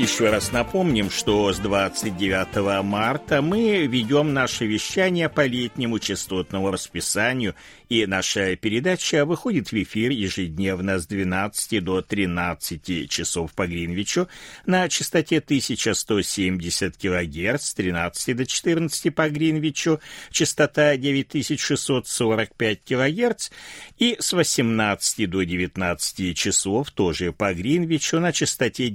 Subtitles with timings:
[0.00, 7.54] Еще раз напомним, что с 29 марта мы ведем наше вещание по летнему частотному расписанию
[7.90, 14.28] и наша передача выходит в эфир ежедневно с 12 до 13 часов по Гринвичу
[14.64, 23.50] на частоте 1170 кГц с 13 до 14 по Гринвичу, частота 9645 кГц
[23.98, 28.88] и с 18 до 19 часов тоже по Гринвичу на частоте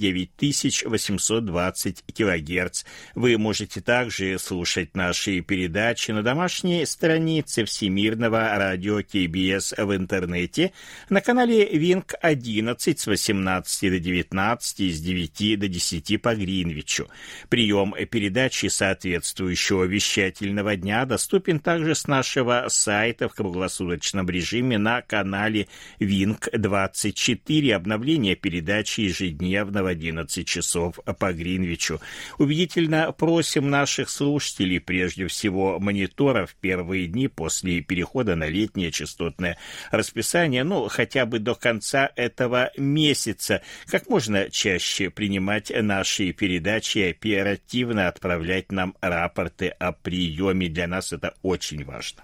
[0.97, 2.83] 9820 кГц.
[3.15, 10.71] Вы можете также слушать наши передачи на домашней странице Всемирного радио КБС в интернете
[11.09, 17.07] на канале Винк 11 с 18 до 19 и с 9 до 10 по Гринвичу.
[17.49, 25.67] Прием передачи соответствующего вещательного дня доступен также с нашего сайта в круглосуточном режиме на канале
[25.99, 27.75] Винк 24.
[27.75, 31.99] Обновление передачи ежедневно в 11 часов по Гринвичу.
[32.37, 39.57] Убедительно просим наших слушателей, прежде всего мониторов, первые дни после перехода на летнее частотное
[39.91, 47.09] расписание, ну, хотя бы до конца этого месяца, как можно чаще принимать наши передачи и
[47.11, 50.69] оперативно отправлять нам рапорты о приеме.
[50.69, 52.23] Для нас это очень важно.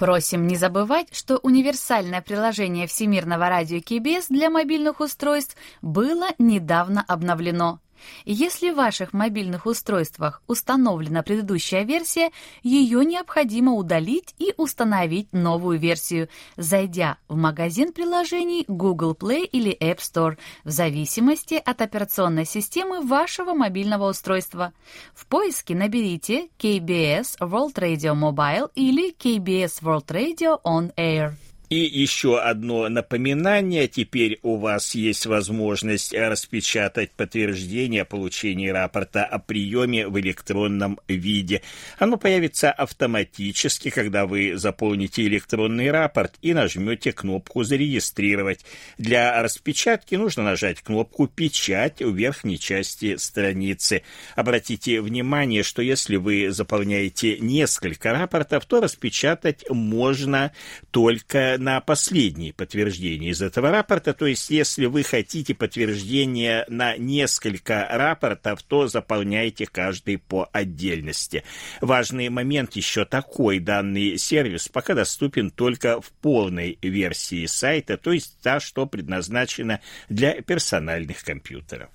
[0.00, 7.80] Просим не забывать, что универсальное приложение Всемирного радио КБС для мобильных устройств было недавно обновлено.
[8.24, 12.30] Если в ваших мобильных устройствах установлена предыдущая версия,
[12.62, 19.98] ее необходимо удалить и установить новую версию, зайдя в магазин приложений Google Play или App
[19.98, 24.72] Store в зависимости от операционной системы вашего мобильного устройства.
[25.14, 31.34] В поиске наберите KBS World Radio Mobile или KBS World Radio On Air.
[31.70, 33.86] И еще одно напоминание.
[33.86, 41.62] Теперь у вас есть возможность распечатать подтверждение получения рапорта о приеме в электронном виде.
[42.00, 48.64] Оно появится автоматически, когда вы заполните электронный рапорт и нажмете кнопку «Зарегистрировать».
[48.98, 54.02] Для распечатки нужно нажать кнопку «Печать» в верхней части страницы.
[54.34, 60.50] Обратите внимание, что если вы заполняете несколько рапортов, то распечатать можно
[60.90, 64.14] только на последнее подтверждение из этого рапорта.
[64.14, 71.44] То есть, если вы хотите подтверждение на несколько рапортов, то заполняйте каждый по отдельности.
[71.80, 73.58] Важный момент еще такой.
[73.58, 80.40] Данный сервис пока доступен только в полной версии сайта, то есть та, что предназначена для
[80.40, 81.90] персональных компьютеров.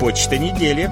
[0.00, 0.90] Почта недели.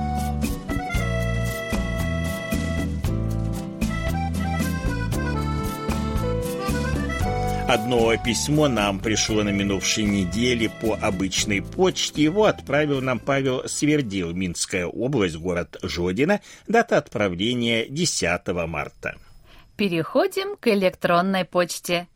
[7.69, 12.23] Одно письмо нам пришло на минувшей неделе по обычной почте.
[12.23, 16.41] Его отправил нам Павел Свердил, Минская область, город Жодина.
[16.67, 19.19] Дата отправления 10 марта.
[19.77, 22.09] Переходим к электронной почте.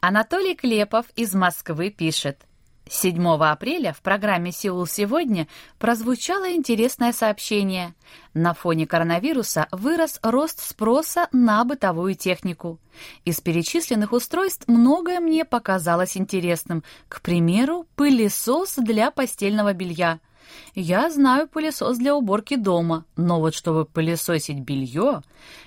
[0.00, 2.38] Анатолий Клепов из Москвы пишет–
[2.88, 7.94] 7 апреля в программе «Сеул сегодня» прозвучало интересное сообщение.
[8.34, 12.78] На фоне коронавируса вырос рост спроса на бытовую технику.
[13.24, 16.84] Из перечисленных устройств многое мне показалось интересным.
[17.08, 20.20] К примеру, пылесос для постельного белья–
[20.74, 25.22] я знаю пылесос для уборки дома, но вот чтобы пылесосить белье,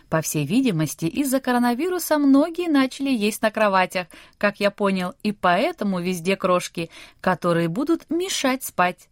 [0.09, 4.07] по всей видимости, из-за коронавируса многие начали есть на кроватях,
[4.37, 6.89] как я понял, и поэтому везде крошки,
[7.21, 9.09] которые будут мешать спать.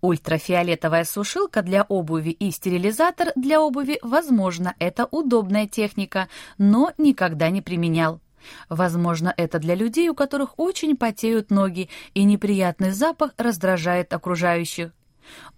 [0.00, 6.28] Ультрафиолетовая сушилка для обуви и стерилизатор для обуви, возможно, это удобная техника,
[6.58, 8.20] но никогда не применял.
[8.68, 14.92] Возможно, это для людей, у которых очень потеют ноги, и неприятный запах раздражает окружающих.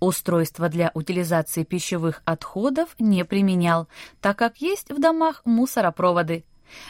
[0.00, 3.88] Устройство для утилизации пищевых отходов не применял,
[4.20, 6.44] так как есть в домах мусоропроводы.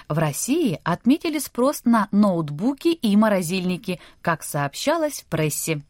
[0.08, 5.82] В России отметили спрос на ноутбуки и морозильники, как сообщалось в прессе.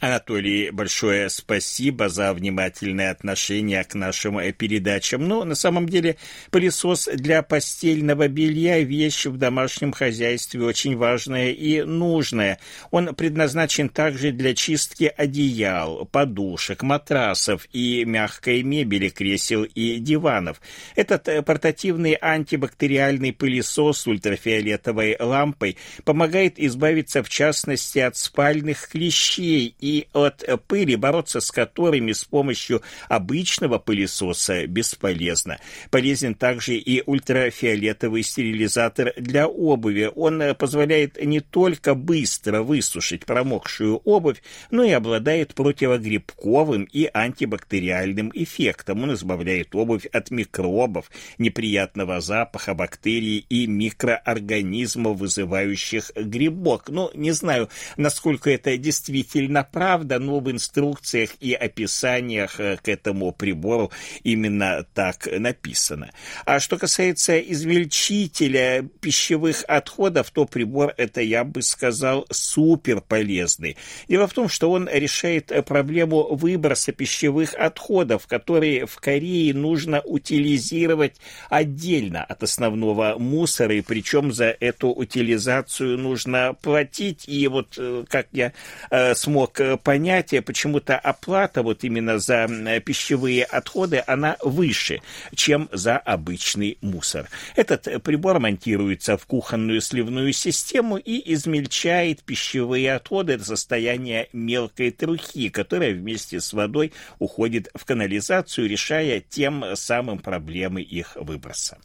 [0.00, 5.26] Анатолий, большое спасибо за внимательное отношение к нашим передачам.
[5.26, 6.16] Но на самом деле
[6.52, 12.60] пылесос для постельного белья– вещь в домашнем хозяйстве очень важная и нужная.
[12.92, 20.60] Он предназначен также для чистки одеял, подушек, матрасов и мягкой мебели, кресел и диванов.
[20.94, 29.87] Этот портативный антибактериальный пылесос с ультрафиолетовой лампой помогает избавиться, в частности, от спальных клещей и
[29.88, 35.58] и от пыли, бороться с которыми с помощью обычного пылесоса бесполезно.
[35.90, 40.10] Полезен также и ультрафиолетовый стерилизатор для обуви.
[40.14, 49.02] Он позволяет не только быстро высушить промокшую обувь, но и обладает противогрибковым и антибактериальным эффектом.
[49.04, 56.90] Он избавляет обувь от микробов, неприятного запаха, бактерий и микроорганизмов, вызывающих грибок.
[56.90, 63.30] Ну, не знаю, насколько это действительно правда, но в инструкциях и описаниях э, к этому
[63.30, 63.92] прибору
[64.24, 66.10] именно так написано.
[66.44, 73.76] А что касается измельчителя пищевых отходов, то прибор это, я бы сказал, супер полезный.
[74.08, 81.20] Дело в том, что он решает проблему выброса пищевых отходов, которые в Корее нужно утилизировать
[81.50, 87.28] отдельно от основного мусора, и причем за эту утилизацию нужно платить.
[87.28, 88.52] И вот, э, как я
[88.90, 92.48] э, смог понятие, почему-то оплата вот именно за
[92.84, 95.00] пищевые отходы, она выше,
[95.34, 97.28] чем за обычный мусор.
[97.56, 105.48] Этот прибор монтируется в кухонную сливную систему и измельчает пищевые отходы до состояния мелкой трухи,
[105.48, 111.78] которая вместе с водой уходит в канализацию, решая тем самым проблемы их выброса.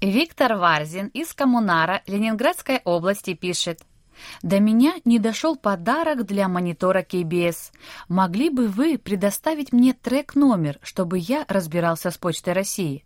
[0.00, 3.80] Виктор Варзин из Коммунара Ленинградской области пишет–
[4.42, 7.72] до меня не дошел подарок для монитора KBS.
[8.08, 13.04] Могли бы вы предоставить мне трек-номер, чтобы я разбирался с Почтой России?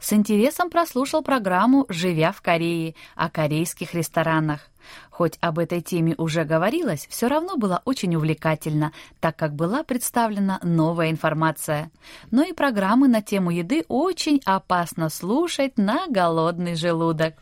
[0.00, 4.68] С интересом прослушал программу «Живя в Корее» о корейских ресторанах.
[5.10, 10.58] Хоть об этой теме уже говорилось, все равно было очень увлекательно, так как была представлена
[10.62, 11.90] новая информация.
[12.30, 17.34] Но и программы на тему еды очень опасно слушать на голодный желудок.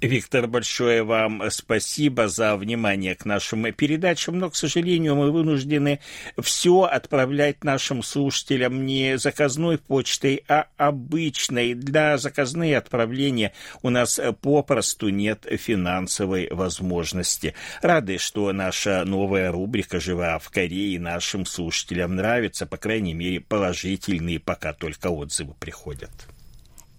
[0.00, 6.00] Виктор, большое вам спасибо за внимание к нашим передачам, но, к сожалению, мы вынуждены
[6.40, 11.74] все отправлять нашим слушателям не заказной почтой, а обычной.
[11.74, 13.52] Для заказные отправления
[13.82, 17.54] у нас попросту нет финансовой возможности.
[17.82, 24.40] Рады, что наша новая рубрика «Жива в Корее» нашим слушателям нравится, по крайней мере, положительные
[24.40, 26.10] пока только отзывы приходят.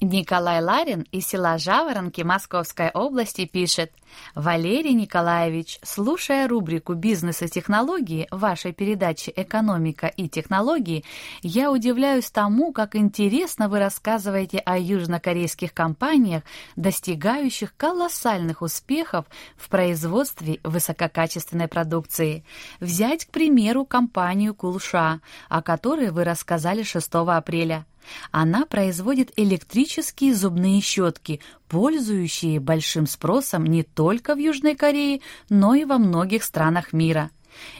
[0.03, 3.91] Николай Ларин из села Жаворонки Московской области пишет
[4.33, 11.05] «Валерий Николаевич, слушая рубрику «Бизнес и технологии» вашей передачи «Экономика и технологии»,
[11.43, 16.41] я удивляюсь тому, как интересно вы рассказываете о южнокорейских компаниях,
[16.75, 22.43] достигающих колоссальных успехов в производстве высококачественной продукции.
[22.79, 27.85] Взять, к примеру, компанию «Кулша», о которой вы рассказали 6 апреля–
[28.31, 35.85] она производит электрические зубные щетки, пользующие большим спросом не только в Южной Корее, но и
[35.85, 37.31] во многих странах мира.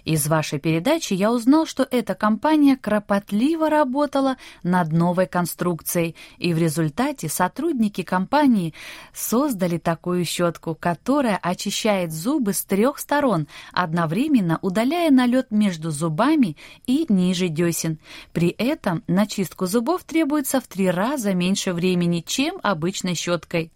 [0.06, 6.58] Из вашей передачи я узнал, что эта компания кропотливо работала над новой конструкцией, и в
[6.58, 8.74] результате сотрудники компании
[9.14, 17.06] создали такую щетку, которая очищает зубы с трех сторон, одновременно удаляя налет между зубами и
[17.10, 18.00] ниже десен.
[18.34, 23.72] При этом на чистку зубов требуется в три раза меньше времени, чем обычной щеткой.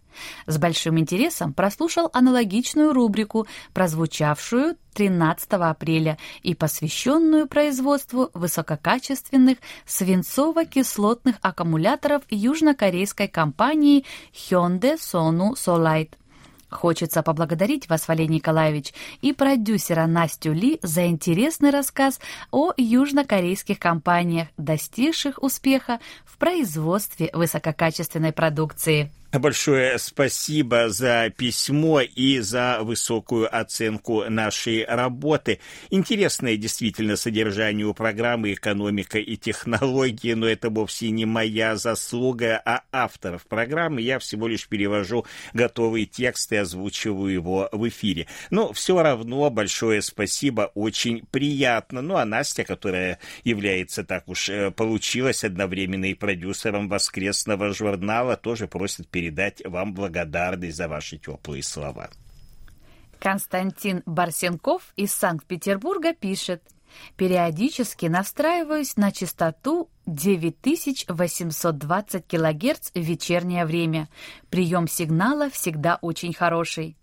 [0.48, 12.24] С большим интересом прослушал аналогичную рубрику, прозвучавшую 13 апреля и посвященную производству высококачественных свинцово-кислотных аккумуляторов
[12.29, 16.13] южнокорейской компании Hyundai Sonu Solite.
[16.69, 22.19] Хочется поблагодарить вас, Валерий Николаевич, и продюсера Настю Ли за интересный рассказ
[22.51, 29.12] о южнокорейских компаниях, достигших успеха в производстве высококачественной продукции.
[29.39, 35.60] Большое спасибо за письмо и за высокую оценку нашей работы.
[35.89, 42.84] Интересное действительно содержание у программы «Экономика и технологии», но это вовсе не моя заслуга, а
[42.94, 44.01] авторов программы.
[44.01, 48.27] Я всего лишь перевожу готовый текст и озвучиваю его в эфире.
[48.51, 52.01] Но все равно большое спасибо, очень приятно.
[52.01, 58.68] Ну а Настя, которая является, так уж э, получилось, одновременно и продюсером воскресного журнала, тоже
[58.68, 62.10] просит передать передать вам благодарность за ваши теплые слова.
[63.20, 66.62] Константин Барсенков из Санкт-Петербурга пишет.
[67.17, 74.08] Периодически настраиваюсь на частоту 9820 кГц в вечернее время.
[74.50, 76.96] Прием сигнала всегда очень хороший.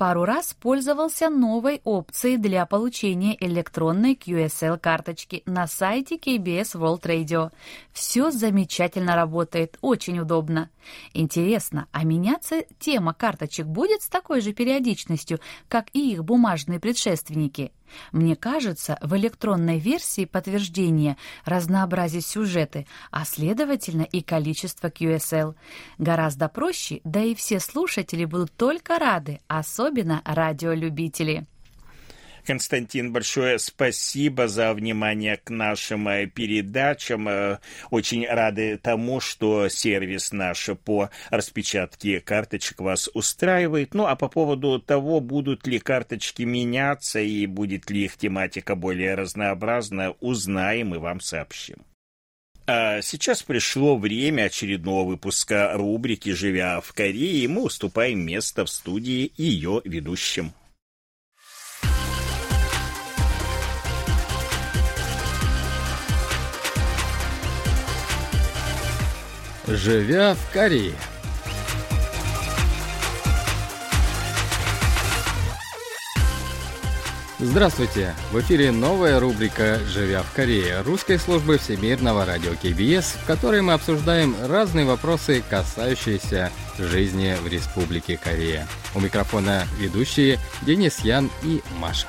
[0.00, 7.52] Пару раз пользовался новой опцией для получения электронной QSL-карточки на сайте KBS World Radio.
[7.92, 10.70] Все замечательно работает, очень удобно.
[11.12, 15.38] Интересно, а меняться тема карточек будет с такой же периодичностью,
[15.68, 17.70] как и их бумажные предшественники?
[18.12, 25.56] Мне кажется, в электронной версии подтверждения разнообразить сюжеты, а следовательно и количество QSL.
[25.98, 29.89] Гораздо проще, да и все слушатели будут только рады, особенно
[30.24, 31.46] радиолюбители.
[32.46, 37.28] Константин, большое спасибо за внимание к нашим э, передачам.
[37.28, 37.58] Э,
[37.90, 43.94] очень рады тому, что сервис наш по распечатке карточек вас устраивает.
[43.94, 49.14] Ну, а по поводу того, будут ли карточки меняться и будет ли их тематика более
[49.14, 51.76] разнообразна, узнаем и вам сообщим.
[52.72, 59.32] А сейчас пришло время очередного выпуска рубрики «Живя в Корее», мы уступаем место в студии
[59.36, 60.52] ее ведущим.
[69.66, 70.94] Живя в Корее.
[77.42, 78.14] Здравствуйте!
[78.32, 83.72] В эфире новая рубрика «Живя в Корее» русской службы Всемирного радио КБС, в которой мы
[83.72, 88.68] обсуждаем разные вопросы, касающиеся жизни в Республике Корея.
[88.94, 92.08] У микрофона ведущие Денис Ян и Маша.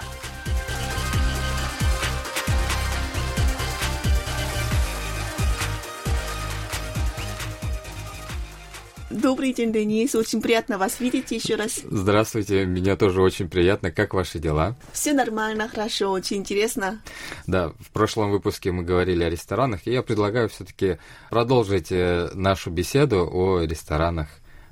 [9.22, 10.16] Добрый день, Денис.
[10.16, 11.82] Очень приятно вас видеть еще раз.
[11.84, 13.92] Здравствуйте, меня тоже очень приятно.
[13.92, 14.76] Как ваши дела?
[14.94, 17.02] Все нормально, хорошо, очень интересно.
[17.46, 20.98] Да, в прошлом выпуске мы говорили о ресторанах, и я предлагаю все-таки
[21.30, 24.28] продолжить э, нашу беседу о ресторанах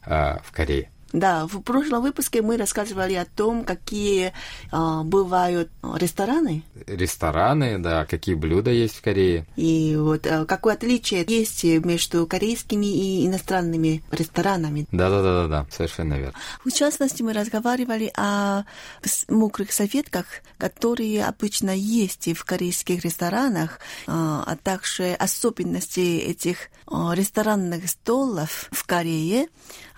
[0.07, 0.89] э, в Корее.
[1.13, 4.33] Да, в прошлом выпуске мы рассказывали о том, какие
[4.71, 6.63] э, бывают рестораны.
[6.85, 9.45] Рестораны, да, какие блюда есть в Корее.
[9.55, 14.87] И вот э, какое отличие есть между корейскими и иностранными ресторанами.
[14.91, 16.33] Да, да, да, да, да, совершенно верно.
[16.63, 18.63] В частности, мы разговаривали о
[19.27, 20.25] мокрых советках,
[20.57, 28.85] которые обычно есть в корейских ресторанах, э, а также особенности этих э, ресторанных столов в
[28.85, 29.47] Корее,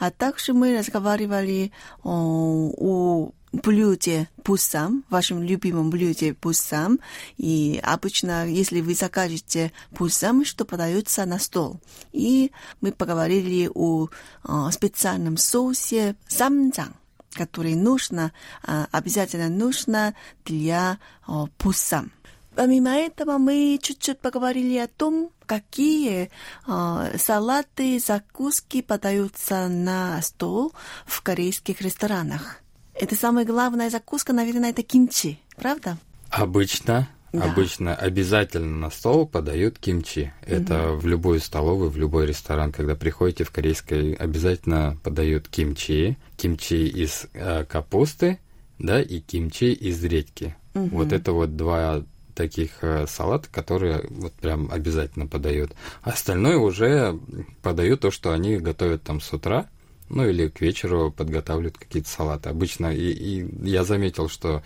[0.01, 6.99] а также мы разговаривали о, о блюде пусам, вашем любимом блюде пусам.
[7.37, 11.79] И обычно, если вы закажете пусам, что подается на стол.
[12.13, 14.07] И мы поговорили о,
[14.41, 16.93] о специальном соусе самджang
[17.33, 18.33] который нужно,
[18.91, 20.99] обязательно нужно для
[21.57, 22.11] пусам.
[22.55, 26.29] Помимо этого мы чуть-чуть поговорили о том, какие
[26.67, 30.73] э, салаты, закуски подаются на стол
[31.05, 32.57] в корейских ресторанах.
[32.93, 35.97] Это самая главная закуска, наверное, это кимчи, правда?
[36.29, 37.43] Обычно, да.
[37.43, 40.33] обычно обязательно на стол подают кимчи.
[40.45, 40.99] Это угу.
[40.99, 47.27] в любую столовую, в любой ресторан, когда приходите в корейской, обязательно подают кимчи, кимчи из
[47.33, 48.39] э, капусты,
[48.77, 50.55] да, и кимчи из редьки.
[50.73, 50.89] Угу.
[50.91, 52.03] Вот это вот два
[52.41, 55.73] таких э, салат, которые вот прям обязательно подают.
[56.01, 57.19] Остальное уже
[57.61, 59.67] подают то, что они готовят там с утра,
[60.09, 62.49] ну или к вечеру подготавливают какие-то салаты.
[62.49, 64.63] Обычно, и, и я заметил, что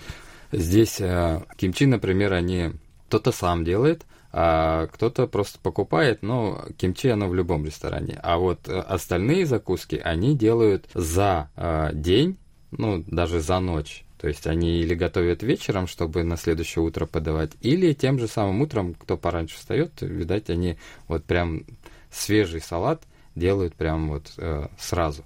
[0.54, 2.72] здесь э, кимчи, например, они
[3.10, 8.18] кто-то сам делает, а кто-то просто покупает, но кимчи оно в любом ресторане.
[8.24, 11.50] А вот э, остальные закуски они делают за
[11.94, 12.38] день,
[12.72, 14.06] ну даже за ночь.
[14.26, 18.60] То есть они или готовят вечером, чтобы на следующее утро подавать, или тем же самым
[18.62, 21.62] утром, кто пораньше встает, видать, они вот прям
[22.10, 23.04] свежий салат
[23.36, 25.24] делают прям вот э, сразу.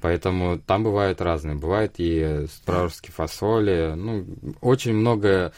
[0.00, 1.56] Поэтому там бывают разные.
[1.56, 4.24] Бывает и спрашки фасоли, ну,
[4.60, 5.52] очень много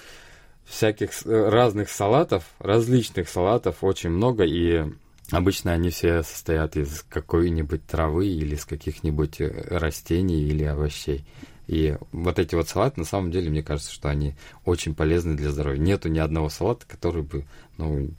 [0.65, 4.83] всяких э, разных салатов, различных салатов, очень много, и
[5.31, 11.27] обычно они все состоят из какой-нибудь травы или из каких-нибудь э, растений или овощей.
[11.67, 15.51] И вот эти вот салаты, на самом деле, мне кажется, что они очень полезны для
[15.51, 15.79] здоровья.
[15.79, 17.45] Нету ни одного салата, который бы,
[17.79, 18.11] ну,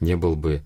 [0.00, 0.62] не был бы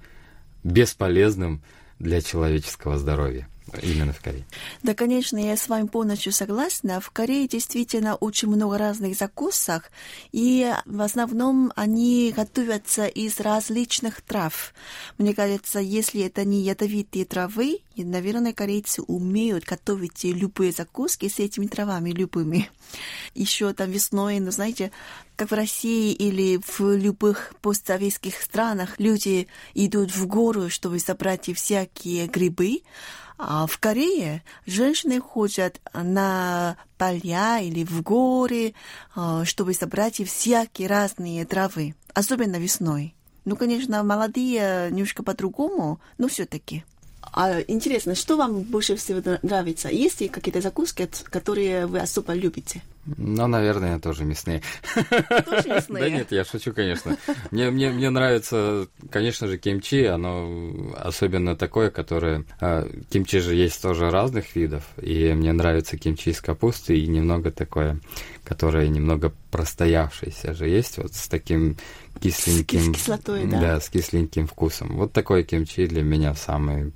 [0.62, 1.62] бесполезным
[1.98, 3.48] для человеческого здоровья.
[3.82, 4.44] Именно в Корее.
[4.82, 7.00] Да, конечно, я с вами полностью согласна.
[7.00, 9.90] В Корее действительно очень много разных закусок,
[10.32, 14.74] и в основном они готовятся из различных трав.
[15.18, 21.66] Мне кажется, если это не ядовитые травы, наверное, корейцы умеют готовить любые закуски с этими
[21.66, 22.70] травами любыми.
[23.34, 24.92] Еще там весной, ну, знаете,
[25.36, 32.26] как в России или в любых постсоветских странах люди идут в гору, чтобы собрать всякие
[32.26, 32.82] грибы,
[33.38, 38.74] а в Корее женщины ходят на поля или в горы,
[39.14, 43.14] а, чтобы собрать всякие разные травы, особенно весной.
[43.44, 46.84] Ну, конечно, молодые немножко по-другому, но все-таки.
[47.20, 49.88] А интересно, что вам больше всего нравится?
[49.88, 52.82] Есть ли какие-то закуски, которые вы особо любите?
[53.06, 54.62] Ну, наверное, тоже мясные.
[55.44, 56.02] Тоже мясные?
[56.02, 57.16] Да нет, я шучу, конечно.
[57.50, 62.44] Мне, мне, мне нравится, конечно же, кимчи, оно особенно такое, которое...
[62.60, 67.50] А, кимчи же есть тоже разных видов, и мне нравится кимчи из капусты, и немного
[67.50, 68.00] такое,
[68.42, 71.76] которое немного простоявшееся же есть, вот с таким
[72.20, 72.94] кисленьким...
[72.94, 73.60] С кислотой, да?
[73.60, 74.96] Да, с кисленьким вкусом.
[74.96, 76.92] Вот такой кимчи для меня самый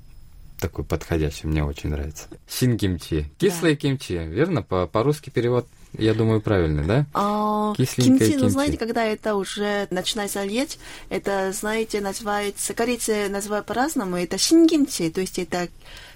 [0.59, 2.27] такой подходящий, мне очень нравится.
[2.49, 3.31] Син кимчи.
[3.39, 3.77] Кислый да.
[3.77, 4.63] кимчи, верно?
[4.63, 5.67] По- по-русски перевод
[5.97, 7.07] я думаю, правильно, да?
[7.15, 10.79] А, кимчи, ну, знаете, когда это уже начинается леть,
[11.09, 15.69] это, знаете, называется, корейцы называют по-разному, это шинкимчи, то есть это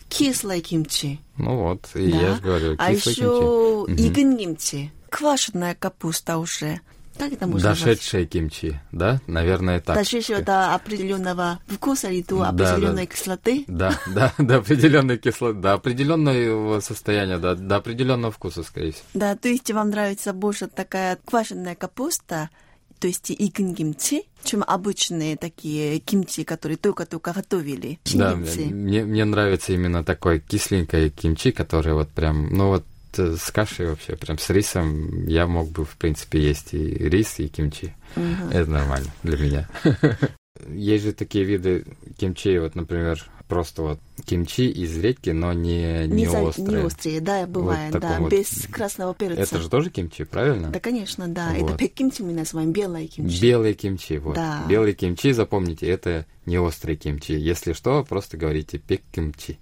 [0.08, 1.20] кислое кимчи.
[1.38, 2.18] Ну вот, и да?
[2.18, 3.22] я же говорю, а кислое кимчи.
[3.22, 6.80] А еще игн кимчи, квашеная капуста уже.
[7.18, 8.30] Как это можно Дошедшие назвать?
[8.30, 9.20] кимчи, да?
[9.26, 9.96] Наверное, так.
[9.96, 13.64] Дошедшие до определенного вкуса или до определенной да, кислоты?
[13.66, 19.04] Да, да, до определенной кислоты, до определенного состояния, да, до определенного вкуса, скорее всего.
[19.14, 22.50] Да, то есть вам нравится больше такая квашеная капуста,
[22.98, 27.98] то есть игн кимчи, чем обычные такие кимчи, которые только-только готовили.
[28.14, 32.84] Да, мне, мне нравится именно такой кисленькое кимчи, которое вот прям, ну вот
[33.18, 37.48] с кашей вообще, прям с рисом я мог бы, в принципе, есть и рис, и
[37.48, 37.94] кимчи.
[38.16, 38.50] Угу.
[38.52, 39.68] Это нормально для меня.
[40.68, 41.84] Есть же такие виды
[42.18, 46.68] кимчи, вот, например, просто вот кимчи из редьки, но не, не, не острые.
[46.68, 48.30] Не острые, да, бывает, вот да, вот...
[48.30, 49.40] без красного перца.
[49.40, 50.70] Это же тоже кимчи, правильно?
[50.70, 51.52] Да, конечно, да.
[51.56, 51.70] Вот.
[51.70, 53.42] Это пеккимчи мы называем, белое кимчи.
[53.42, 54.36] Белые кимчи, вот.
[54.36, 54.64] Да.
[54.68, 57.32] Белые кимчи, запомните, это не острые кимчи.
[57.32, 59.58] Если что, просто говорите пеккимчи.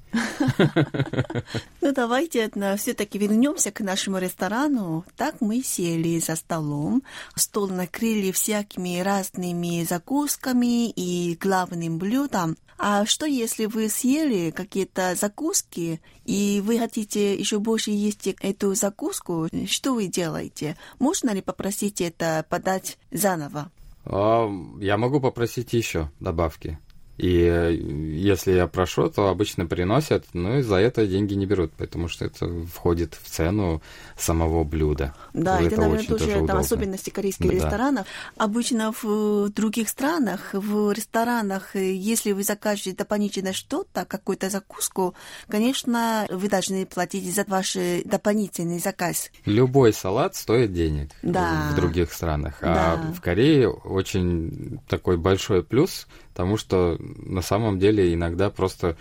[1.81, 5.05] Ну, давайте все-таки вернемся к нашему ресторану.
[5.17, 7.03] Так мы сели за столом,
[7.37, 12.57] стол накрыли всякими разными закусками и главным блюдом.
[12.79, 19.49] А что если вы съели какие-то закуски, и вы хотите еще больше есть эту закуску?
[19.67, 20.79] Что вы делаете?
[20.99, 23.71] Можно ли попросить это подать заново?
[24.13, 26.79] А, я могу попросить еще добавки.
[27.21, 31.71] И э, если я прошу, то обычно приносят, но и за это деньги не берут,
[31.73, 33.83] потому что это входит в цену
[34.17, 35.15] самого блюда.
[35.35, 37.53] Да, это, это наверное, тоже, тоже там особенности корейских да.
[37.53, 38.07] ресторанов.
[38.39, 45.15] Обычно в других странах, в ресторанах, э, если вы закажете дополнительно что-то, какую-то закуску,
[45.47, 49.31] конечно, вы должны платить за ваш дополнительный заказ.
[49.45, 51.69] Любой салат стоит денег да.
[51.71, 52.55] в других странах.
[52.63, 53.13] А да.
[53.13, 58.97] в Корее очень такой большой плюс потому что на самом деле иногда просто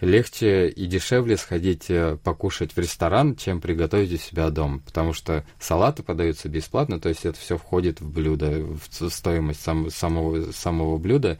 [0.00, 5.44] легче и дешевле сходить э, покушать в ресторан, чем приготовить у себя дома, потому что
[5.58, 10.98] салаты подаются бесплатно, то есть это все входит в блюдо, в стоимость сам, самого, самого
[10.98, 11.38] блюда,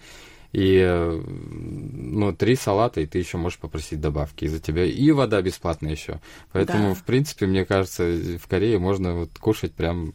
[0.53, 4.85] и э, ну, три салата, и ты еще можешь попросить добавки из-за тебя.
[4.85, 6.21] И вода бесплатная еще.
[6.53, 6.95] Поэтому, да.
[6.95, 8.05] в принципе, мне кажется,
[8.41, 10.15] в Корее можно вот кушать прям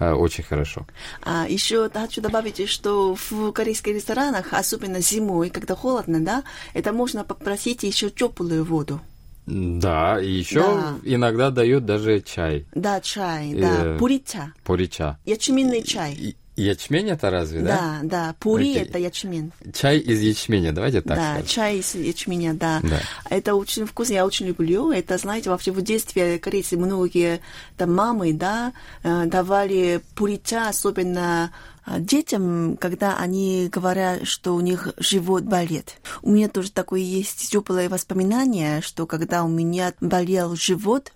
[0.00, 0.86] очень хорошо.
[1.22, 7.24] А еще хочу добавить, что в корейских ресторанах, особенно зимой, когда холодно, да, это можно
[7.24, 9.00] попросить еще теплую воду.
[9.46, 10.94] Да, и еще да.
[11.02, 12.66] иногда дают даже чай.
[12.74, 14.52] Да, чай, э, да, пурича.
[14.64, 15.18] Пурича.
[15.24, 16.36] Ячменный чай.
[16.60, 17.68] Ячмень это разве, да?
[17.68, 18.34] Да, да.
[18.38, 18.82] Пури Окей.
[18.82, 19.52] это ячмень.
[19.74, 21.46] Чай из ячменя, давайте так Да, скажем.
[21.46, 22.80] чай из ячменя, да.
[22.82, 23.00] да.
[23.28, 24.90] Это очень вкусно, я очень люблю.
[24.90, 27.40] Это, знаете, вообще в детстве корейцы многие
[27.76, 31.52] там мамы, да, э, давали пурича, особенно
[31.86, 35.96] э, детям, когда они говорят, что у них живот болит.
[36.22, 41.12] У меня тоже такое есть теплое воспоминание, что когда у меня болел живот,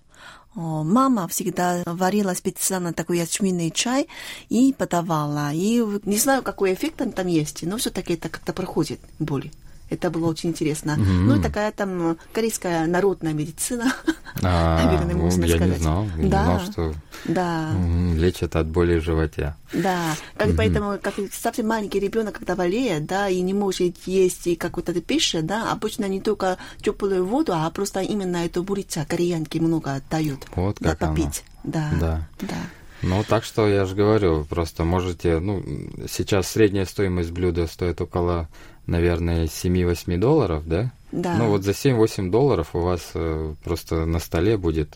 [0.55, 4.07] мама всегда варила специально такой ячменный чай
[4.49, 5.51] и подавала.
[5.53, 9.51] И не знаю, какой эффект там есть, но все-таки это как-то проходит боли.
[9.89, 10.91] Это было очень интересно.
[10.91, 11.03] Mm-hmm.
[11.03, 13.93] Ну, и такая там корейская народная медицина,
[14.41, 15.77] а, наверное, можно я сказать.
[15.77, 16.93] Не знал, я да, не знал, что
[17.25, 17.71] да.
[18.15, 19.55] лечат от боли в животе.
[19.73, 20.55] Да, как, mm-hmm.
[20.57, 25.71] поэтому как совсем маленький ребенок, когда болеет, да, и не может есть какую-то пищу, да,
[25.71, 30.45] обычно не только теплую воду, а просто именно эту бурица кореянки много дают.
[30.55, 31.43] Вот как да, попить.
[31.63, 31.73] Оно.
[31.73, 32.27] Да, да.
[32.41, 32.55] да.
[33.01, 35.63] Ну, так что я же говорю, просто можете, ну,
[36.09, 38.47] сейчас средняя стоимость блюда стоит около
[38.87, 40.91] наверное, 7-8 долларов, да?
[41.11, 41.35] Да.
[41.37, 44.95] Ну вот за 7-8 долларов у вас э, просто на столе будет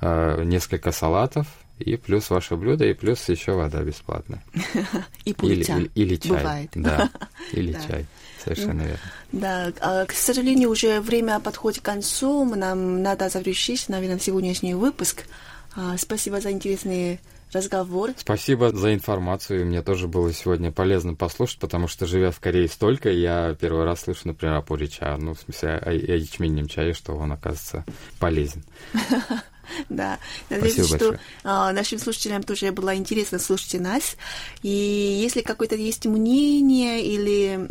[0.00, 1.46] э, несколько салатов,
[1.78, 4.42] И плюс ваше блюдо, и плюс еще вода бесплатная.
[5.24, 5.76] И пульча.
[5.76, 6.30] Или, или чай.
[6.30, 6.70] Бывает.
[6.74, 7.10] Да,
[7.52, 8.06] или чай.
[8.42, 8.98] Совершенно верно.
[9.32, 12.44] Да, а, к сожалению, уже время подходит к концу.
[12.44, 15.24] Нам надо завершить, наверное, сегодняшний выпуск.
[15.74, 17.18] А, спасибо за интересные
[17.56, 18.12] разговор.
[18.16, 19.66] Спасибо за информацию.
[19.66, 24.02] Мне тоже было сегодня полезно послушать, потому что, живя в Корее столько, я первый раз
[24.02, 27.84] слышу, например, о пурича, ну, в смысле, о, о ячменном чае, что он, оказывается,
[28.18, 28.62] полезен.
[29.88, 31.20] Да, надеюсь, Спасибо что большое.
[31.44, 34.16] а, нашим слушателям тоже было интересно слушать нас.
[34.62, 37.66] И если какое-то есть мнение или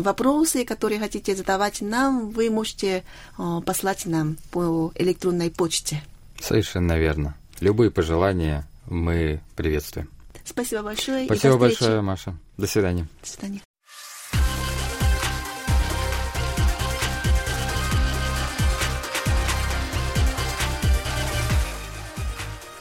[0.00, 3.04] вопросы, которые хотите задавать нам, вы можете
[3.38, 6.02] а, послать нам по электронной почте.
[6.40, 7.36] Совершенно верно.
[7.60, 10.10] Любые пожелания мы приветствуем.
[10.44, 11.24] Спасибо большое.
[11.24, 12.36] Спасибо большое, Маша.
[12.56, 13.06] До свидания.
[13.22, 13.60] До свидания.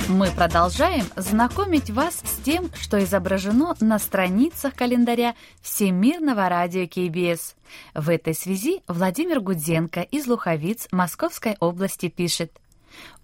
[0.08, 7.54] Мы продолжаем знакомить вас с тем, что изображено на страницах календаря Всемирного радио КБС.
[7.94, 12.58] В этой связи Владимир Гудзенко из Луховиц Московской области пишет.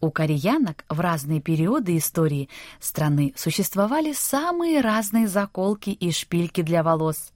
[0.01, 7.33] У кореянок в разные периоды истории страны существовали самые разные заколки и шпильки для волос.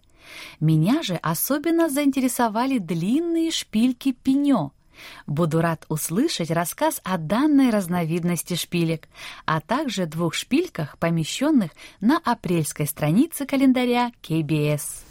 [0.60, 4.70] Меня же особенно заинтересовали длинные шпильки пенё–
[5.26, 9.08] Буду рад услышать рассказ о данной разновидности шпилек,
[9.46, 15.09] а также двух шпильках, помещенных на апрельской странице календаря KBS.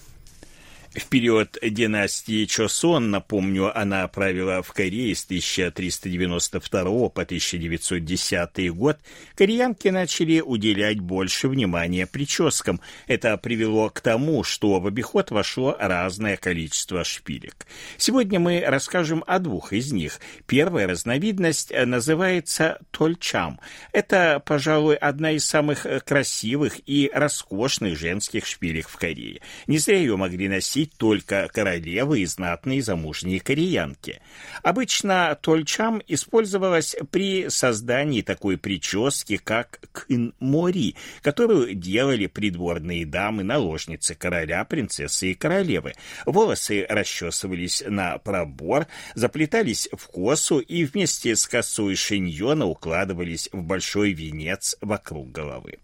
[0.95, 8.97] В период династии Чосон, напомню, она правила в Корее с 1392 по 1910 год,
[9.36, 12.82] кореянки начали уделять больше внимания прическам.
[13.06, 17.67] Это привело к тому, что в обиход вошло разное количество шпилек.
[17.97, 20.19] Сегодня мы расскажем о двух из них.
[20.47, 23.60] Первая разновидность называется тольчам.
[23.91, 29.41] Это, пожалуй, одна из самых красивых и роскошных женских шпилек в Корее.
[29.67, 34.22] Не зря ее могли носить только королевы и знатные замужние кореянки.
[34.63, 44.63] Обычно тольчам использовалась при создании такой прически, как кын-мори, которую делали придворные дамы, наложницы короля,
[44.65, 45.94] принцессы и королевы.
[46.26, 54.13] Волосы расчесывались на пробор, заплетались в косу и вместе с косой шиньона укладывались в большой
[54.13, 55.80] венец вокруг головы.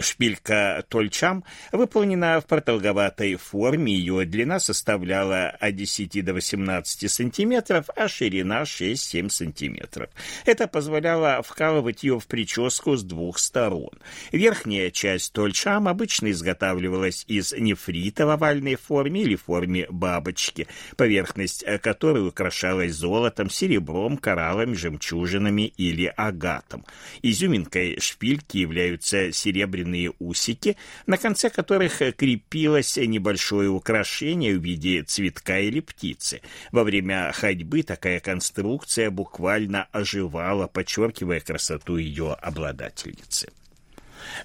[0.00, 8.06] Шпилька тольчам выполнена в продолговатой форме, ее длина составляла от 10 до 18 сантиметров, а
[8.06, 10.10] ширина 6-7 сантиметров.
[10.46, 13.90] Это позволяло вкалывать ее в прическу с двух сторон.
[14.30, 22.28] Верхняя часть тольчам обычно изготавливалась из нефрита в овальной форме или форме бабочки, поверхность которой
[22.28, 26.84] украшалась золотом, серебром, кораллами, жемчужинами или агатом.
[27.22, 35.58] Изюминкой шпильки являются серебряные длинные усики, на конце которых крепилось небольшое украшение в виде цветка
[35.58, 36.40] или птицы.
[36.72, 43.48] Во время ходьбы такая конструкция буквально оживала, подчеркивая красоту ее обладательницы.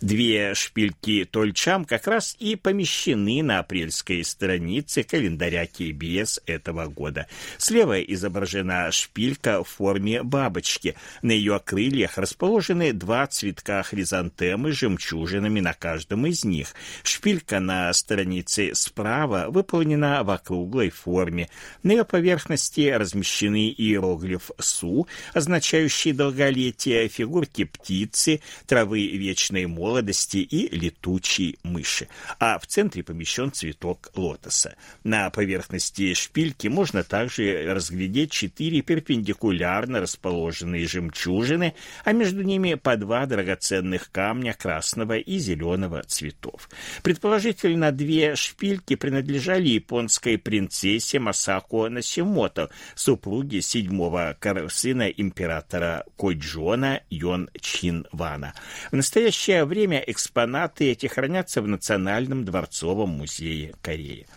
[0.01, 7.27] Две шпильки Тольчам как раз и помещены на апрельской странице календаря КБС этого года.
[7.57, 10.95] Слева изображена шпилька в форме бабочки.
[11.21, 16.73] На ее крыльях расположены два цветка хризантемы с жемчужинами на каждом из них.
[17.03, 21.49] Шпилька на странице справа выполнена в округлой форме.
[21.83, 31.57] На ее поверхности размещены иероглиф «Су», означающий долголетие, фигурки птицы, травы вечной молодости и летучей
[31.63, 32.07] мыши.
[32.39, 34.75] А в центре помещен цветок лотоса.
[35.03, 41.73] На поверхности шпильки можно также разглядеть четыре перпендикулярно расположенные жемчужины,
[42.05, 46.69] а между ними по два драгоценных камня красного и зеленого цветов.
[47.01, 54.37] Предположительно, две шпильки принадлежали японской принцессе Масако Насимото, супруге седьмого
[54.69, 58.53] сына императора Койджона Йон Чин Вана.
[58.91, 64.27] В настоящее время экспонаты эти хранятся в Национальном дворцовом музее Кореи.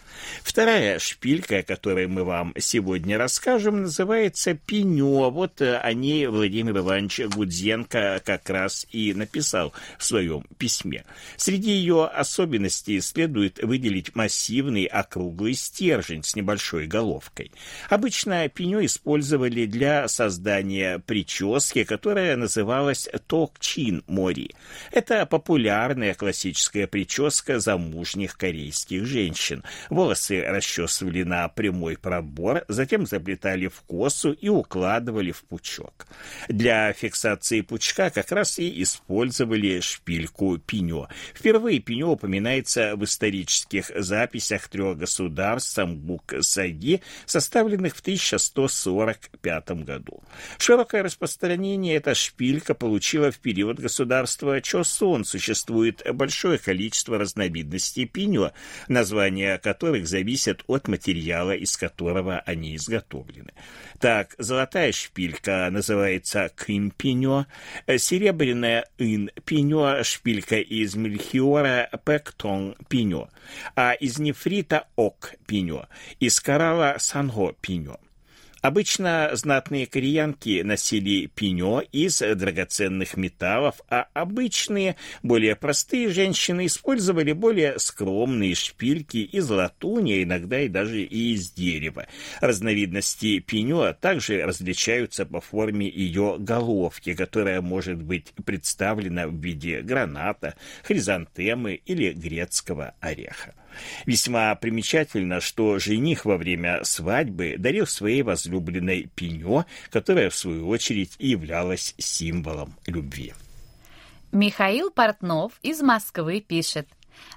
[0.42, 5.31] Вторая шпилька, о которой мы вам сегодня расскажем, называется «Пенё».
[5.31, 11.05] Вот о ней Владимир Иванович Гудзенко как раз и написал в своем письме.
[11.37, 17.52] Среди ее особенностей следует выделить массивный округлый стержень с небольшой головкой.
[17.88, 24.52] Обычно пенё использовали для создания прически, которая называлась токчин мори.
[24.92, 29.62] Это популярная классическая прическа замужних корейских женщин.
[29.90, 36.06] Волосы волосы расчесывали на прямой пробор, затем заплетали в косу и укладывали в пучок.
[36.48, 41.08] Для фиксации пучка как раз и использовали шпильку пенё.
[41.34, 50.22] Впервые пенё упоминается в исторических записях трех государств Самбук-Саги, составленных в 1145 году.
[50.58, 55.24] Широкое распространение эта шпилька получила в период государства Чосон.
[55.24, 58.52] Существует большое количество разновидностей пенё,
[58.86, 63.52] названия которых зависят от материала, из которого они изготовлены.
[64.00, 67.46] Так, золотая шпилька называется кимпинё,
[67.96, 73.28] серебряная ин-пинё, шпилька из мельхиора пектон-пинё,
[73.76, 75.87] а из нефрита ок-пинё,
[76.20, 77.96] из коралла санго-пинё.
[78.66, 87.79] Обычно знатные кореянки носили пенё из драгоценных металлов, а обычные, более простые женщины использовали более
[87.79, 92.09] скромные шпильки из латуни, иногда и даже и из дерева.
[92.40, 100.57] Разновидности пенё также различаются по форме ее головки, которая может быть представлена в виде граната,
[100.83, 103.55] хризантемы или грецкого ореха.
[104.06, 111.14] Весьма примечательно, что жених во время свадьбы дарил своей возлюбленной пенё, которая, в свою очередь,
[111.18, 113.32] и являлась символом любви.
[114.32, 116.88] Михаил Портнов из Москвы пишет.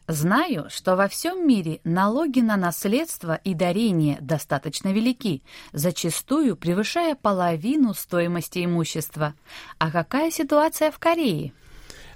[0.08, 7.93] Знаю, что во всем мире налоги на наследство и дарение достаточно велики, зачастую превышая половину
[7.93, 9.36] стоимости имущества.
[9.78, 11.54] А какая ситуация в Корее?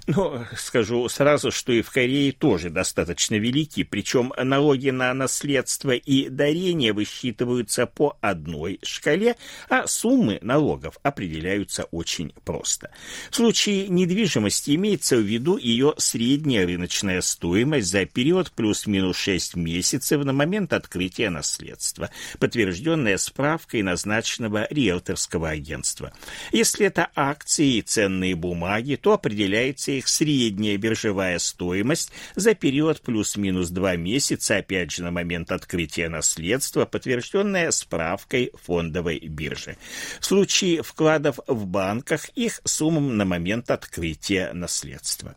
[0.06, 6.28] Но скажу сразу, что и в Корее тоже достаточно велики, причем налоги на наследство и
[6.28, 9.36] дарение высчитываются по одной шкале,
[9.70, 12.90] а суммы налогов определяются очень просто.
[13.30, 20.22] В случае недвижимости имеется в виду ее средняя рыночная стоимость за период плюс-минус 6 месяцев
[20.22, 26.12] на момент открытия наследства, подтвержденная справкой назначенного риэлторского агентства.
[26.52, 33.70] Если это акции и ценные бумаги, то определяется их средняя биржевая стоимость за период плюс-минус
[33.70, 39.76] два месяца, опять же на момент открытия наследства, подтвержденная справкой фондовой биржи.
[40.20, 45.36] В случае вкладов в банках их суммам на момент открытия наследства.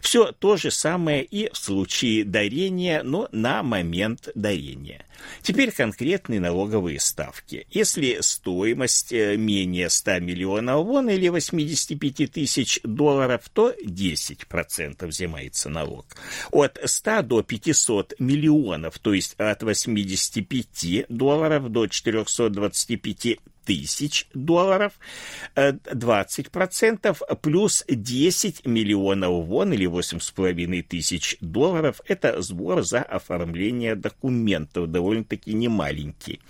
[0.00, 5.04] Все то же самое и в случае дарения, но на момент дарения.
[5.42, 7.66] Теперь конкретные налоговые ставки.
[7.70, 16.06] Если стоимость э, менее 100 миллионов вон или 85 тысяч долларов, то 10% взимается налог.
[16.50, 24.92] От 100 до 500 миллионов, то есть от 85 долларов до 425 тысяч долларов,
[25.56, 34.90] 20% э, плюс 10 миллионов вон или 8,5 тысяч долларов– это сбор за оформление документов,
[34.90, 36.40] довольно-таки немаленький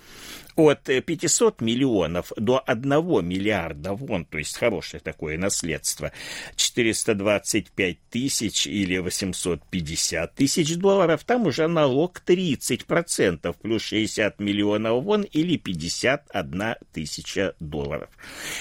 [0.57, 6.11] от 500 миллионов до 1 миллиарда вон, то есть хорошее такое наследство,
[6.55, 15.57] 425 тысяч или 850 тысяч долларов, там уже налог 30%, плюс 60 миллионов вон или
[15.57, 18.09] 51 тысяча долларов.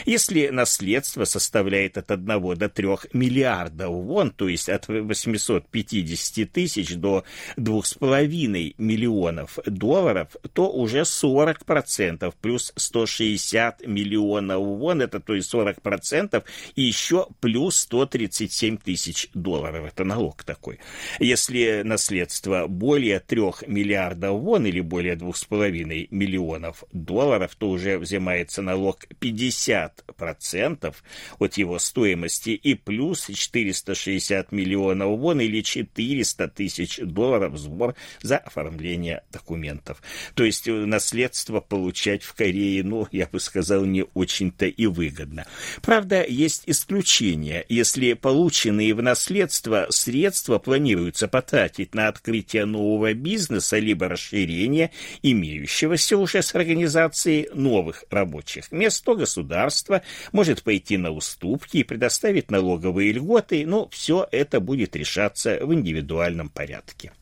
[0.05, 7.25] Если наследство составляет от 1 до 3 миллиардов вон, то есть от 850 тысяч до
[7.57, 15.81] 2,5 миллионов долларов, то уже 40% процентов плюс 160 миллионов вон, это то есть 40
[15.83, 16.43] процентов,
[16.75, 19.87] и еще плюс 137 тысяч долларов.
[19.87, 20.81] Это налог такой.
[21.21, 29.07] Если наследство более 3 миллиардов вон или более 2,5 миллионов долларов, то уже взимается налог
[29.21, 30.95] 50 40%
[31.39, 39.23] от его стоимости и плюс 460 миллионов вон или 400 тысяч долларов сбор за оформление
[39.33, 40.03] документов.
[40.35, 45.45] То есть наследство получать в Корее, ну, я бы сказал, не очень-то и выгодно.
[45.83, 47.67] Правда, есть исключения.
[47.69, 54.91] Если полученные в наследство средства планируется потратить на открытие нового бизнеса либо расширение
[55.23, 60.01] имеющегося уже с организацией новых рабочих мест, то государство
[60.33, 66.49] может пойти на уступки и предоставить налоговые льготы, но все это будет решаться в индивидуальном
[66.49, 67.13] порядке.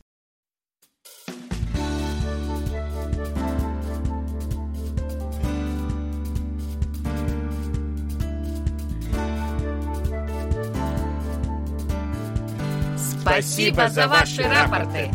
[13.25, 15.09] Спасибо за ваши рапорты.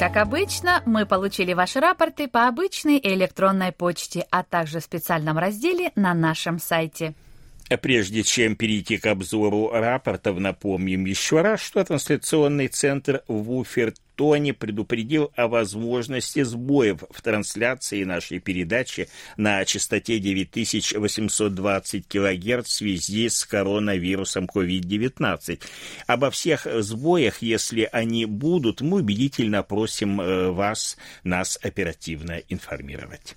[0.00, 5.92] Как обычно, мы получили ваши рапорты по обычной электронной почте, а также в специальном разделе
[5.94, 7.14] на нашем сайте.
[7.80, 15.32] Прежде чем перейти к обзору рапортов, напомним еще раз, что трансляционный центр Вуфер Тони предупредил
[15.34, 24.44] о возможности сбоев в трансляции нашей передачи на частоте 9820 кГц в связи с коронавирусом
[24.44, 25.60] COVID-19.
[26.06, 33.36] Обо всех сбоях, если они будут, мы убедительно просим э, вас нас оперативно информировать.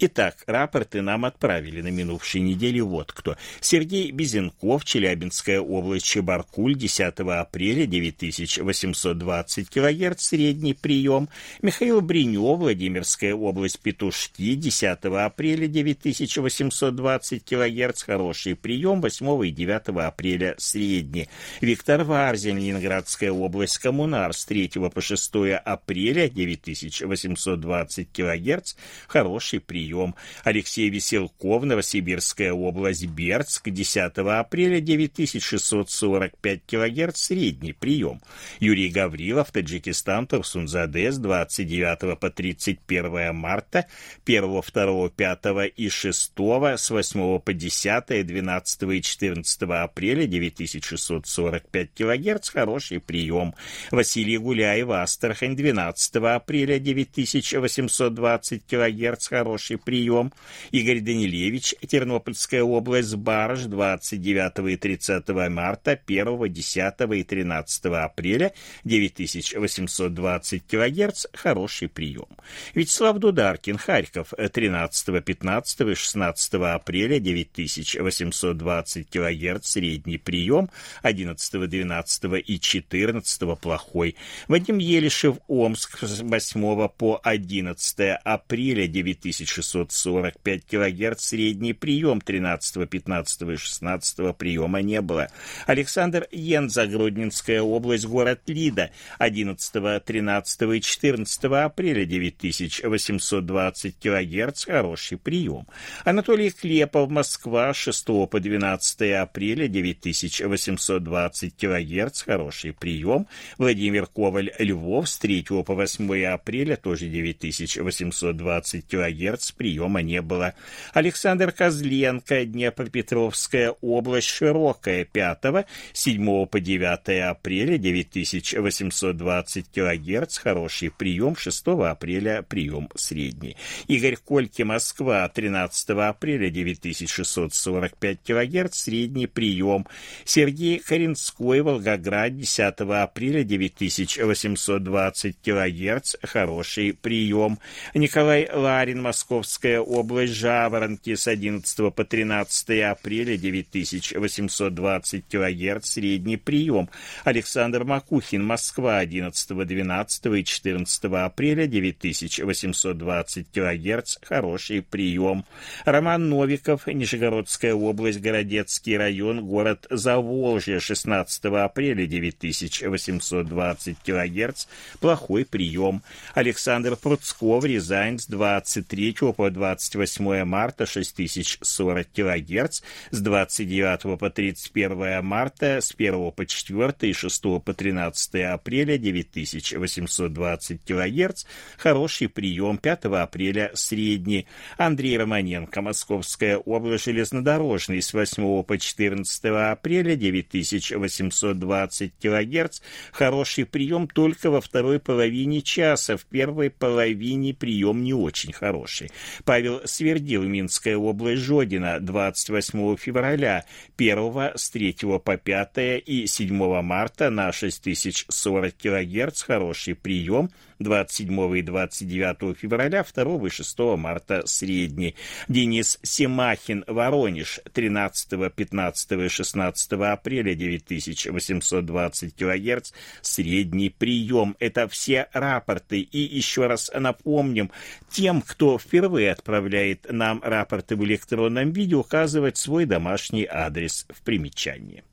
[0.00, 3.36] Итак, рапорты нам отправили на минувшей неделе вот кто.
[3.60, 11.28] Сергей Безенков, Челябинская область, Чебаркуль, 10 апреля, 9820 кГц, средний прием.
[11.62, 19.00] Михаил Бринев, Владимирская область, Петушки, 10 апреля, 9820 кГц, хороший прием.
[19.00, 21.28] 8 и 9 апреля, средний.
[21.60, 25.32] Виктор Варзин, Ленинградская область, Коммунар, с 3 по 6
[25.64, 28.74] апреля, 9820 кГц,
[29.08, 30.14] хороший прием прием.
[30.44, 38.20] Алексей Веселков, Новосибирская область, Бердск, 10 апреля 9645 кГц, средний прием.
[38.60, 43.86] Юрий Гаврилов, Таджикистан, Турсунзадес, 29 по 31 марта,
[44.26, 46.32] 1, 2, 5 и 6,
[46.76, 53.54] с 8 по 10, 12 и 14 апреля 9645 кГц, хороший прием.
[53.90, 60.32] Василий Гуляев, Астрахань, 12 апреля 9820 кГц, хороший прием.
[60.70, 68.52] Игорь Данилевич, Тернопольская область, Барыш, 29 и 30 марта, 1, 10 и 13 апреля,
[68.84, 72.28] 9820 кГц, хороший прием.
[72.74, 80.70] Вячеслав Дударкин, Харьков, 13, 15 и 16 апреля, 9820 кГц, средний прием,
[81.02, 84.16] 11, 12 и 14 плохой.
[84.48, 93.42] Вадим Елишев, Омск, с 8 по 11 апреля, 9600 645 кГц средний прием 13, 15
[93.42, 95.28] и 16 приема не было.
[95.66, 105.66] Александр Йен, Загруднинская область, город Лида, 11, 13 и 14 апреля 9820 кГц, хороший прием.
[106.04, 113.26] Анатолий Клепов, Москва, 6 по 12 апреля 9820 кГц, хороший прием.
[113.58, 120.54] Владимир Коваль, Львов, с 3 по 8 апреля, тоже 9820 кГц, приема не было.
[120.94, 131.66] Александр Козленко, Днепропетровская область, Широкая, 5, 7 по 9 апреля, 9820 кГц, хороший прием, 6
[131.66, 133.56] апреля прием средний.
[133.88, 139.86] Игорь Кольки, Москва, 13 апреля, 9645 кГц, средний прием.
[140.24, 147.58] Сергей Коренской, Волгоград, 10 апреля, 9820 кГц, хороший прием.
[147.94, 156.90] Николай Ларин, Московская Московская область, Жаворонки с 11 по 13 апреля 9820 кГц, средний прием.
[157.24, 165.46] Александр Макухин, Москва, 11, 12 и 14 апреля 9820 кГц, хороший прием.
[165.86, 174.66] Роман Новиков, Нижегородская область, Городецкий район, город Заволжье, 16 апреля 9820 кГц,
[175.00, 176.02] плохой прием.
[176.34, 185.80] Александр Пруцков, Рязань, с 23 по 28 марта 6040 кГц, с 29 по 31 марта,
[185.80, 191.44] с 1 по 4 и 6 по 13 апреля 9820 кГц,
[191.76, 194.46] хороший прием 5 апреля средний.
[194.76, 202.80] Андрей Романенко, Московская область, железнодорожный, с 8 по 14 апреля 9820 кГц,
[203.12, 209.10] хороший прием только во второй половине часа, в первой половине прием не очень хороший.
[209.44, 213.64] Павел Свердил, Минская область, Жодина, 28 февраля,
[213.96, 215.70] 1 с 3 по 5
[216.04, 223.78] и 7 марта на 6040 кГц, хороший прием, 27 и 29 февраля, 2 и 6
[223.96, 225.14] марта средний.
[225.48, 234.56] Денис Семахин, Воронеж, 13, 15 и 16 апреля 9820 кГц, средний прием.
[234.58, 236.00] Это все рапорты.
[236.00, 237.70] И еще раз напомним,
[238.10, 245.04] тем, кто впервые отправляет нам рапорты в электронном виде, указывать свой домашний адрес в примечании.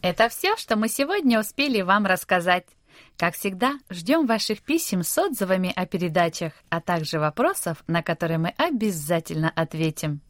[0.00, 2.64] Это все, что мы сегодня успели вам рассказать.
[3.18, 8.54] Как всегда, ждем ваших писем с отзывами о передачах, а также вопросов, на которые мы
[8.56, 10.20] обязательно ответим.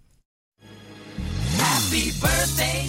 [1.58, 2.88] Happy birthday.